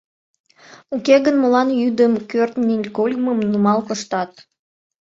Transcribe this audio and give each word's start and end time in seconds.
Уке 0.95 1.15
гын 1.25 1.35
молан 1.41 1.69
йӱдым 1.79 2.13
кӱртньыгольмым 2.29 3.39
нумал 3.51 3.79
коштат? 3.87 4.31